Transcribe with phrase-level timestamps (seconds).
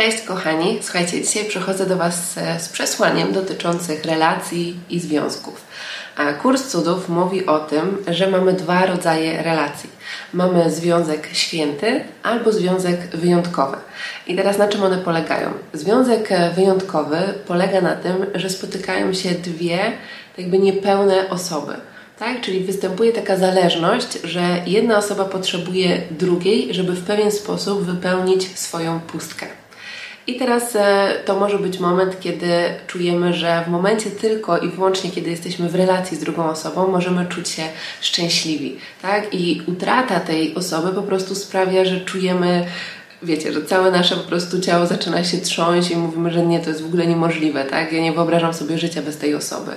[0.00, 5.64] Cześć kochani, słuchajcie, dzisiaj przychodzę do Was z przesłaniem dotyczącym relacji i związków.
[6.42, 9.90] Kurs cudów mówi o tym, że mamy dwa rodzaje relacji.
[10.32, 13.76] Mamy związek święty albo związek wyjątkowy.
[14.26, 15.50] I teraz na czym one polegają?
[15.72, 19.92] Związek wyjątkowy polega na tym, że spotykają się dwie
[20.38, 21.72] jakby niepełne osoby.
[22.18, 22.40] Tak?
[22.40, 29.00] Czyli występuje taka zależność, że jedna osoba potrzebuje drugiej, żeby w pewien sposób wypełnić swoją
[29.00, 29.46] pustkę.
[30.30, 32.50] I teraz e, to może być moment, kiedy
[32.86, 37.26] czujemy, że w momencie tylko i wyłącznie, kiedy jesteśmy w relacji z drugą osobą, możemy
[37.26, 37.62] czuć się
[38.00, 38.76] szczęśliwi.
[39.02, 39.34] Tak?
[39.34, 42.66] I utrata tej osoby po prostu sprawia, że czujemy
[43.22, 46.68] wiecie, że całe nasze po prostu ciało zaczyna się trząść i mówimy, że nie, to
[46.68, 47.92] jest w ogóle niemożliwe, tak?
[47.92, 49.72] Ja nie wyobrażam sobie życia bez tej osoby.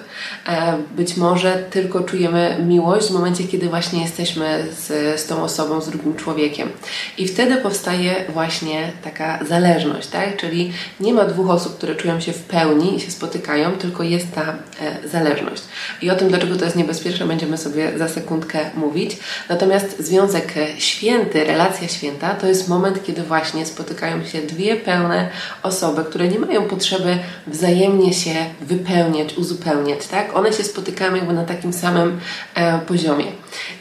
[0.48, 5.82] E, być może tylko czujemy miłość w momencie, kiedy właśnie jesteśmy z, z tą osobą,
[5.82, 6.70] z drugim człowiekiem.
[7.18, 10.38] I wtedy powstaje właśnie taka zależność, tak?
[10.38, 14.32] Czyli nie ma dwóch osób, które czują się w pełni i się spotykają, tylko jest
[14.32, 15.64] ta e, zależność.
[16.02, 19.18] I o tym, dlaczego to jest niebezpieczne, będziemy sobie za sekundkę mówić.
[19.50, 25.30] Natomiast związek święty, relacja święta, to jest moment, kiedy właśnie spotykają się dwie pełne
[25.64, 27.18] osoby, które nie mają potrzeby
[27.48, 30.38] wzajemnie się wypełniać, uzupełniać, tak?
[30.38, 32.20] One się spotykają jakby na takim samym
[32.56, 33.26] e, poziomie.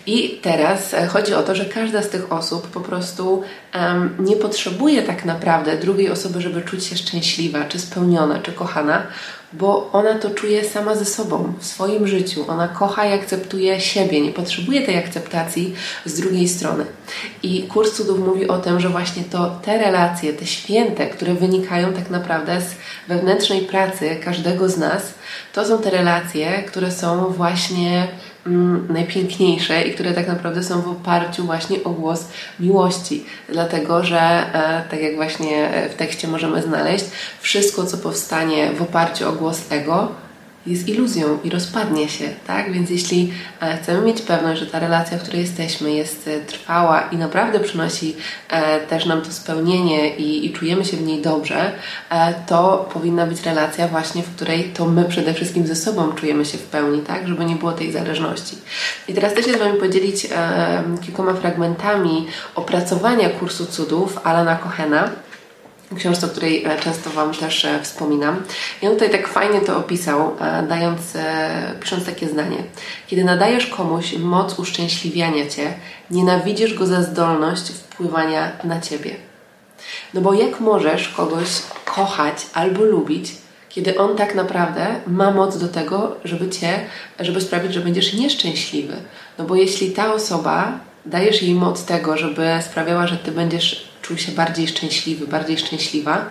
[0.06, 3.42] I teraz e, chodzi o to, że każda z tych osób po prostu
[4.18, 9.06] nie potrzebuje tak naprawdę drugiej osoby, żeby czuć się szczęśliwa, czy spełniona, czy kochana,
[9.52, 12.44] bo ona to czuje sama ze sobą, w swoim życiu.
[12.48, 15.74] Ona kocha i akceptuje siebie, nie potrzebuje tej akceptacji
[16.04, 16.84] z drugiej strony.
[17.42, 21.92] I kurs cudów mówi o tym, że właśnie to te relacje, te święte, które wynikają
[21.92, 22.74] tak naprawdę z
[23.08, 25.14] wewnętrznej pracy każdego z nas,
[25.52, 28.08] to są te relacje, które są właśnie
[28.46, 32.24] mm, najpiękniejsze i które tak naprawdę są w oparciu właśnie o głos
[32.60, 33.24] miłości.
[33.48, 37.04] Dlatego, że e, tak jak właśnie w tekście możemy znaleźć,
[37.40, 40.08] wszystko co powstanie w oparciu o głos ego,
[40.66, 42.72] jest iluzją i rozpadnie się, tak?
[42.72, 47.00] Więc jeśli e, chcemy mieć pewność, że ta relacja, w której jesteśmy, jest e, trwała
[47.00, 48.16] i naprawdę przynosi
[48.48, 51.72] e, też nam to spełnienie i, i czujemy się w niej dobrze,
[52.46, 56.58] to powinna być relacja właśnie, w której to my przede wszystkim ze sobą czujemy się
[56.58, 57.28] w pełni, tak?
[57.28, 58.56] Żeby nie było tej zależności.
[59.08, 60.26] I teraz też się z Wami podzielić
[61.02, 65.10] kilkoma fragmentami opracowania kursu cudów Alana Cohena
[65.96, 68.42] książce, o której e, często Wam też e, wspominam.
[68.82, 71.00] I on tutaj tak fajnie to opisał, e, dając,
[71.80, 72.56] pisząc takie zdanie.
[73.06, 75.74] Kiedy nadajesz komuś moc uszczęśliwiania Cię,
[76.10, 79.16] nienawidzisz go za zdolność wpływania na Ciebie.
[80.14, 81.48] No bo jak możesz kogoś
[81.84, 83.32] kochać albo lubić,
[83.68, 86.80] kiedy on tak naprawdę ma moc do tego, żeby cię,
[87.20, 88.96] żeby sprawić, że będziesz nieszczęśliwy.
[89.38, 94.18] No bo jeśli ta osoba dajesz jej moc tego, żeby sprawiała, że ty będziesz czuł
[94.18, 96.26] się bardziej szczęśliwy, bardziej szczęśliwa,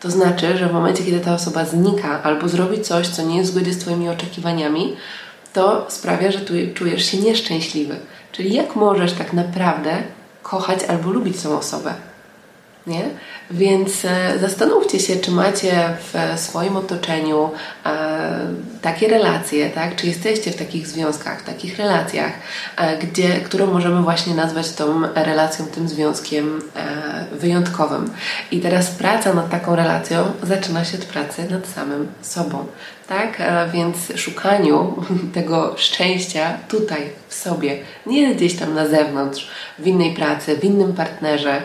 [0.00, 3.50] to znaczy, że w momencie, kiedy ta osoba znika albo zrobi coś, co nie jest
[3.50, 4.96] w zgodzie z Twoimi oczekiwaniami,
[5.52, 7.96] to sprawia, że tu czujesz się nieszczęśliwy.
[8.32, 9.96] Czyli jak możesz tak naprawdę
[10.42, 11.94] kochać albo lubić tą osobę?
[12.88, 13.04] Nie?
[13.50, 17.50] Więc e, zastanówcie się, czy macie w swoim otoczeniu
[17.86, 18.38] e,
[18.82, 19.96] takie relacje, tak?
[19.96, 22.32] czy jesteście w takich związkach, w takich relacjach,
[22.76, 26.62] e, gdzie, które możemy właśnie nazwać tą relacją, tym związkiem
[27.32, 28.10] wyjątkowym.
[28.50, 32.66] I teraz praca nad taką relacją zaczyna się od pracy nad samym sobą.
[33.08, 33.42] Tak?
[33.72, 39.48] Więc szukaniu tego szczęścia tutaj, w sobie, nie gdzieś tam na zewnątrz,
[39.78, 41.62] w innej pracy, w innym partnerze,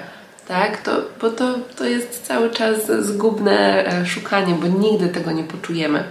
[0.47, 0.81] tak?
[0.81, 0.91] To,
[1.21, 6.03] bo to, to jest cały czas zgubne e, szukanie, bo nigdy tego nie poczujemy.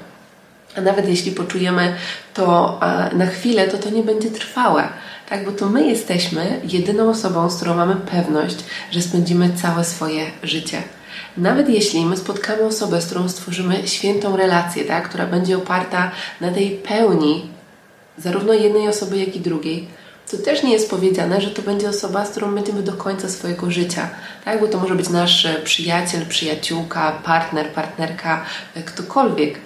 [0.76, 1.96] A nawet jeśli poczujemy
[2.34, 2.80] to
[3.12, 4.88] na chwilę, to to nie będzie trwałe,
[5.30, 5.44] tak?
[5.44, 8.56] Bo to my jesteśmy jedyną osobą, z którą mamy pewność,
[8.90, 10.82] że spędzimy całe swoje życie.
[11.36, 15.08] Nawet jeśli my spotkamy osobę, z którą stworzymy świętą relację, tak?
[15.08, 17.50] która będzie oparta na tej pełni
[18.18, 19.88] zarówno jednej osoby, jak i drugiej,
[20.32, 23.70] to też nie jest powiedziane, że to będzie osoba, z którą będziemy do końca swojego
[23.70, 24.10] życia.
[24.44, 24.60] Tak?
[24.60, 28.44] Bo to może być nasz przyjaciel, przyjaciółka, partner, partnerka,
[28.84, 29.58] ktokolwiek.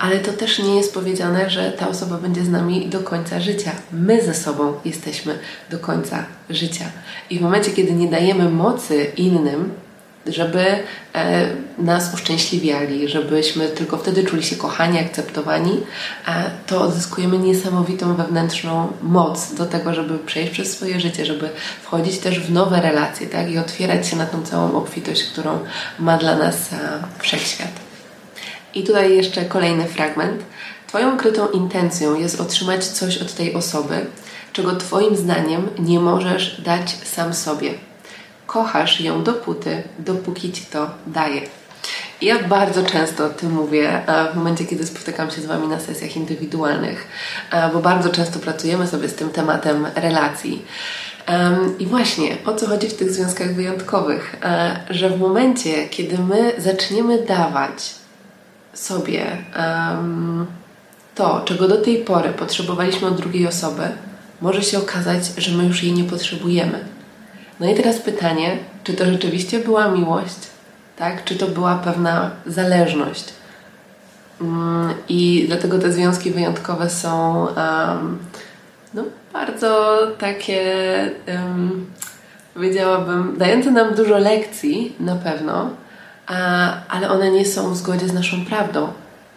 [0.00, 3.70] ale to też nie jest powiedziane, że ta osoba będzie z nami do końca życia.
[3.92, 5.38] My ze sobą jesteśmy
[5.70, 6.84] do końca życia.
[7.30, 9.72] I w momencie, kiedy nie dajemy mocy innym,
[10.26, 10.64] żeby
[11.14, 11.46] e,
[11.78, 15.80] nas uszczęśliwiali, żebyśmy tylko wtedy czuli się kochani, akceptowani,
[16.66, 21.48] to odzyskujemy niesamowitą wewnętrzną moc do tego, żeby przejść przez swoje życie, żeby
[21.82, 23.50] wchodzić też w nowe relacje tak?
[23.50, 25.58] i otwierać się na tą całą obfitość, którą
[25.98, 26.76] ma dla nas e,
[27.18, 27.72] wszechświat.
[28.74, 30.42] I tutaj jeszcze kolejny fragment.
[30.86, 34.06] Twoją ukrytą intencją jest otrzymać coś od tej osoby,
[34.52, 37.89] czego Twoim zdaniem nie możesz dać sam sobie
[38.52, 41.40] kochasz ją dopóty, dopóki ci to daje.
[42.22, 44.02] Ja bardzo często o tym mówię
[44.32, 47.06] w momencie, kiedy spotykam się z Wami na sesjach indywidualnych,
[47.72, 50.64] bo bardzo często pracujemy sobie z tym tematem relacji.
[51.78, 54.36] I właśnie o co chodzi w tych związkach wyjątkowych,
[54.90, 57.94] że w momencie, kiedy my zaczniemy dawać
[58.74, 59.26] sobie
[61.14, 63.82] to, czego do tej pory potrzebowaliśmy od drugiej osoby,
[64.40, 66.84] może się okazać, że my już jej nie potrzebujemy
[67.60, 70.38] no i teraz pytanie, czy to rzeczywiście była miłość,
[70.96, 71.24] tak?
[71.24, 73.24] Czy to była pewna zależność?
[74.40, 78.18] Mm, I dlatego te związki wyjątkowe są um,
[78.94, 80.62] no, bardzo takie,
[81.28, 81.86] um,
[82.54, 85.70] powiedziałabym, dające nam dużo lekcji na pewno,
[86.26, 88.88] a, ale one nie są w zgodzie z naszą prawdą,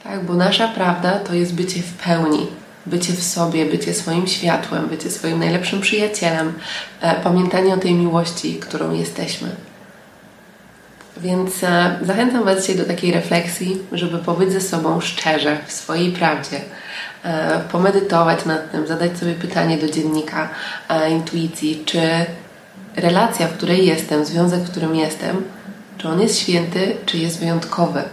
[0.04, 0.26] tak?
[0.26, 2.48] Bo nasza prawda to jest bycie w pełni
[2.86, 6.54] bycie w sobie, bycie swoim światłem, bycie swoim najlepszym przyjacielem,
[7.02, 9.50] e, pamiętanie o tej miłości, którą jesteśmy.
[11.18, 16.12] Więc e, zachęcam Was dzisiaj do takiej refleksji, żeby pobyć ze sobą szczerze, w swojej
[16.12, 16.62] prawdzie,
[17.24, 20.50] e, pomedytować nad tym, zadać sobie pytanie do dziennika
[21.10, 22.02] intuicji, czy
[22.96, 25.44] relacja, w której jestem, związek, w którym jestem,
[25.98, 28.04] czy on jest święty, czy jest wyjątkowy,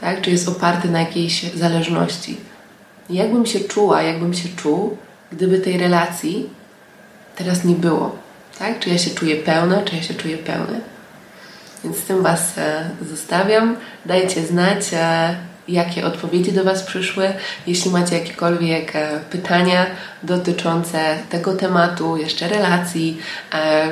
[0.00, 0.20] tak?
[0.20, 2.36] czy jest oparty na jakiejś zależności
[3.10, 4.96] jakbym się czuła, jakbym się czuł,
[5.32, 6.50] gdyby tej relacji
[7.36, 8.16] teraz nie było.
[8.58, 8.78] Tak?
[8.78, 10.80] Czy ja się czuję pełna, czy ja się czuję pełny.
[11.84, 13.76] Więc z tym Was e, zostawiam.
[14.06, 15.36] Dajcie znać, e,
[15.68, 17.32] jakie odpowiedzi do Was przyszły.
[17.66, 19.86] Jeśli macie jakiekolwiek e, pytania
[20.22, 23.18] dotyczące tego tematu, jeszcze relacji,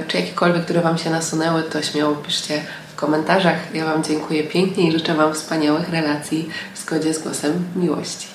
[0.09, 2.61] czy jakiekolwiek, które Wam się nasunęły, to śmiało piszcie
[2.93, 3.57] w komentarzach.
[3.75, 8.34] Ja Wam dziękuję pięknie i życzę Wam wspaniałych relacji w zgodzie z głosem miłości.